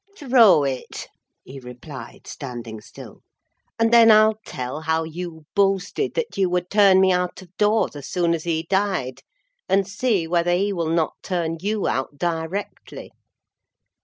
[0.17, 1.09] "Throw it,"
[1.43, 3.21] he replied, standing still,
[3.77, 7.95] "and then I'll tell how you boasted that you would turn me out of doors
[7.95, 9.21] as soon as he died,
[9.69, 13.11] and see whether he will not turn you out directly."